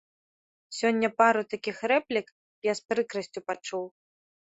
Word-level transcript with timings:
Сёння 0.77 1.09
пару 1.19 1.45
такіх 1.53 1.85
рэплік 1.93 2.27
я 2.71 2.79
з 2.83 2.91
прыкрасцю 2.91 3.39
пачуў. 3.53 3.85